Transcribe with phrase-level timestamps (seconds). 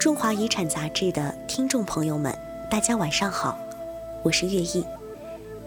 [0.00, 2.34] 中华遗产杂志的听众朋友们，
[2.70, 3.58] 大家晚上好，
[4.24, 4.82] 我是月意。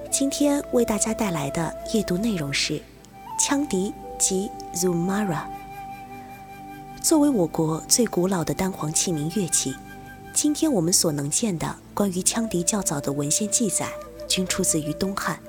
[0.10, 2.82] 今天为大家带来的阅读内容是
[3.40, 5.44] 羌笛及 Zumara。
[7.00, 9.76] 作为我国最古老的单簧器皿乐器，
[10.34, 13.88] 今天我们所能见的关于羌笛较早的文献记载，
[14.28, 15.40] 均出自于东汉。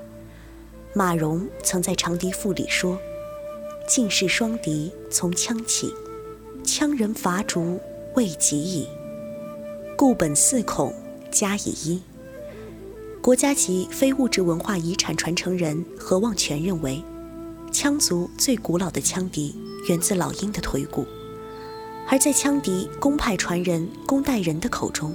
[0.93, 2.99] 马融曾在《长笛赋》里说
[3.89, 5.91] ：“晋士双笛从羌起。”
[6.63, 7.81] 羌人伐竹
[8.15, 8.87] 未及矣，
[9.97, 10.95] 故本四孔
[11.33, 12.01] 加以一。
[13.21, 17.03] 国家级非物质文化遗产传承人何望全认为，
[17.73, 19.57] 羌族最古老的羌笛
[19.89, 21.05] 源自老鹰的腿骨，
[22.09, 25.13] 而在羌笛公派传人公代人的口中，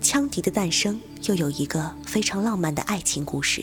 [0.00, 3.62] 羌笛的诞生又有一个非常浪漫的爱情故事。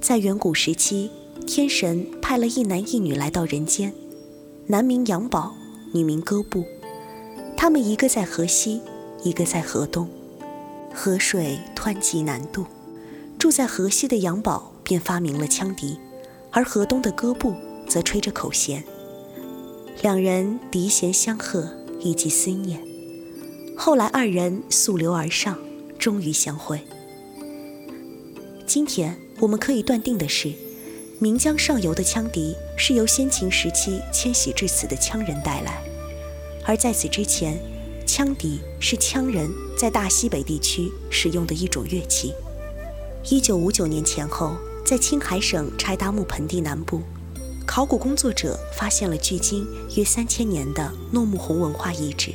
[0.00, 1.10] 在远古时期，
[1.46, 3.92] 天神派了一男一女来到人间。
[4.68, 5.54] 男名杨宝，
[5.92, 6.64] 女名歌布，
[7.56, 8.82] 他们一个在河西，
[9.22, 10.08] 一个在河东，
[10.94, 12.66] 河水湍急难渡。
[13.38, 15.98] 住在河西的杨宝便发明了羌笛，
[16.50, 17.54] 而河东的歌布
[17.88, 18.84] 则吹着口弦。
[20.02, 21.68] 两人笛弦相和，
[22.00, 22.80] 以寄思念。
[23.76, 25.58] 后来二人溯流而上，
[25.98, 26.80] 终于相会。
[28.66, 30.52] 今天我们可以断定的是。
[31.18, 35.82] 岷江上游的羌笛是由先秦时期迁徙至此的羌人带来，
[36.66, 37.56] 而在此之前，
[38.04, 42.34] 羌笛是羌人在大西北地区使用的一种乐器。
[43.30, 47.02] 一九五九年前后，在青海省柴达木盆地南部，
[47.64, 49.64] 考古工作者发现了距今
[49.96, 52.32] 约三千年的诺木洪文化遗址，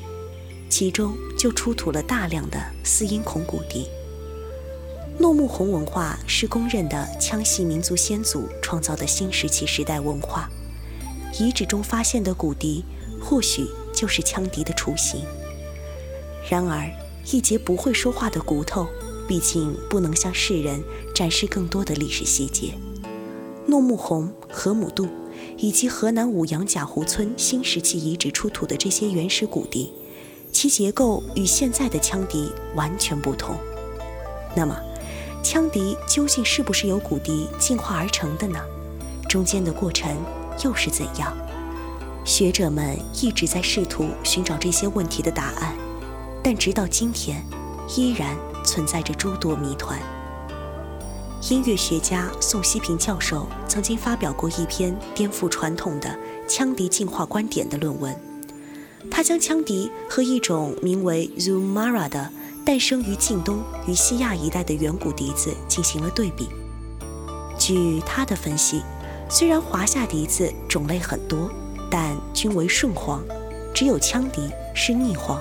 [0.69, 3.87] 其中就出土了大量的四音孔骨笛。
[5.19, 10.49] 诺木洪文化是公认的羌系民族先祖创造的新石器时代文化，
[11.37, 12.85] 遗址中发现的骨笛
[13.21, 15.21] 或许就是羌笛的雏形。
[16.49, 16.89] 然而，
[17.31, 18.87] 一节不会说话的骨头，
[19.27, 22.73] 毕竟不能向世人展示更多的历史细节。
[23.67, 25.07] 诺木洪、河姆渡
[25.57, 29.93] 以及河南舞阳贾湖村新石器遗址出土的这些原始骨笛，
[30.51, 33.55] 其结构与现在的羌笛完全不同。
[34.55, 34.75] 那么，
[35.43, 38.59] 羌笛究竟是不是由骨笛进化而成的呢？
[39.29, 40.17] 中间的过程
[40.63, 41.37] 又是怎样？
[42.23, 45.75] 学者们一直在试图寻找这些问题的答案，
[46.43, 47.43] 但直到今天，
[47.95, 49.99] 依然存在着诸多谜团。
[51.49, 56.15] 音乐学家宋希平教授曾经发表过一篇颠覆传统的
[56.47, 58.15] 羌笛进化观点的论文，
[59.09, 62.31] 他将羌笛和一种名为 Zumara 的。
[62.63, 66.47] 诞生于晋东与西亚一带的远古笛子进行了对比。
[67.57, 68.83] 据他的分析，
[69.27, 71.49] 虽然华夏笛子种类很多，
[71.91, 73.21] 但均为顺簧，
[73.73, 75.39] 只有羌笛是逆簧。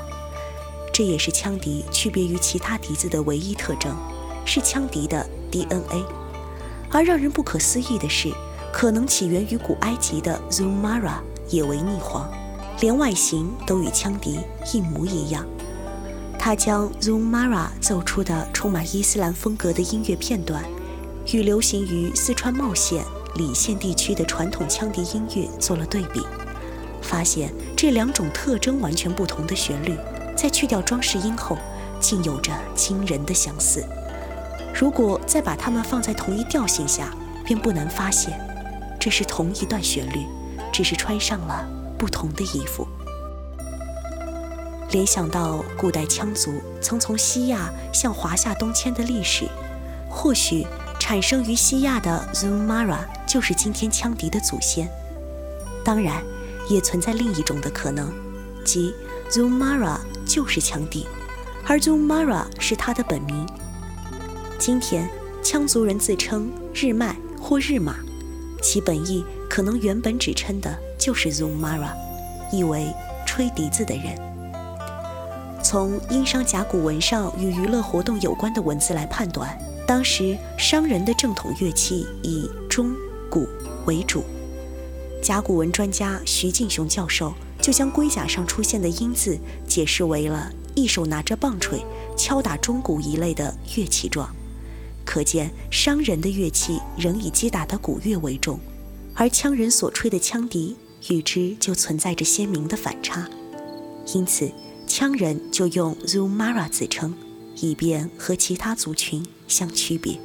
[0.93, 3.97] 这也是羌笛区别于其他笛子的唯一特征，
[4.45, 6.05] 是羌笛的 DNA。
[6.91, 8.33] 而让人不可思议的是，
[8.73, 12.29] 可能起源于古埃及的 Zumara 也为逆簧，
[12.81, 14.41] 连外形都与羌笛
[14.75, 15.47] 一模一样。
[16.37, 20.65] 他将 Zumara 奏出的充满伊斯兰风格的音乐片段，
[21.33, 23.05] 与流行于四川茂县、
[23.37, 26.21] 理县地区的传统羌笛音乐做了对比，
[27.01, 29.97] 发现这两种特征完全不同的旋律，
[30.37, 31.57] 在去掉装饰音后，
[32.01, 33.85] 竟有着惊人的相似。
[34.75, 37.15] 如果再把它们放在同一调性下，
[37.45, 38.39] 便不难发现，
[38.99, 40.27] 这是同一段旋律，
[40.73, 41.67] 只是穿上了
[41.99, 42.87] 不同的衣服。
[44.91, 49.47] 联想到古代羌族曾从西亚向华夏东迁的历史，
[50.09, 50.67] 或许
[51.11, 54.89] 产生于西亚的 Zumara 就是今天羌笛的祖先。
[55.85, 56.23] 当然，
[56.69, 58.13] 也存在另一种的可能，
[58.65, 58.95] 即
[59.29, 61.09] Zumara 就是羌笛，
[61.67, 63.45] 而 Zumara 是它的本名。
[64.57, 65.11] 今天
[65.43, 67.97] 羌族人自称日麦或日马，
[68.63, 71.91] 其本意可能原本指称的就是 Zumara，
[72.53, 72.87] 意为
[73.27, 74.17] 吹笛子的人。
[75.61, 79.59] 从殷商甲骨文上与娱乐活动有关的文字来判断，
[79.91, 82.95] 当时商人的正统乐器以钟、
[83.29, 83.49] 鼓
[83.89, 84.23] 为主。
[85.21, 91.85] 甲骨文专家徐敬雄教授就将龟甲上出现的“音”字解释为了一手拿着棒槌
[92.17, 94.33] 敲打钟鼓一类的乐器状，
[95.05, 98.61] 可见商人的乐器仍以击打的鼓乐为重，
[99.17, 100.77] 而羌人所吹的羌笛
[101.09, 103.29] 与之就存在着鲜明的反差，
[104.15, 104.53] 因此。
[104.87, 107.15] 羌人就用 Zumara 自称，
[107.57, 110.19] 以便和其他族群相区别。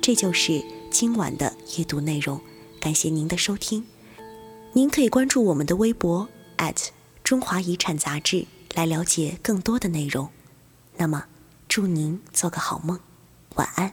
[0.00, 2.40] 这就是今晚的阅读内容，
[2.80, 3.84] 感谢您的收听。
[4.72, 6.28] 您可以关注我们的微博
[7.22, 10.30] 中华遗产》杂志来了解更多的内容。
[10.96, 11.24] 那么，
[11.68, 13.00] 祝您做个好梦，
[13.56, 13.92] 晚安。